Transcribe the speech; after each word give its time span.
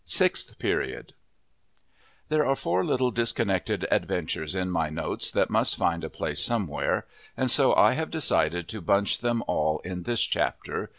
SIXTH 0.03 0.57
PERIOD 0.57 1.13
There 2.29 2.43
are 2.43 2.55
four 2.55 2.83
little 2.83 3.11
disconnected 3.11 3.85
adventures 3.91 4.55
in 4.55 4.71
my 4.71 4.89
notes 4.89 5.29
that 5.29 5.51
must 5.51 5.75
find 5.77 6.03
a 6.03 6.09
place 6.09 6.39
somewhere, 6.41 7.05
and 7.37 7.51
so 7.51 7.75
I 7.75 7.91
have 7.93 8.09
decided 8.09 8.67
to 8.69 8.81
bunch 8.81 9.19
them 9.19 9.43
all 9.45 9.77
in 9.85 10.01
this 10.01 10.21
chapter. 10.21 10.89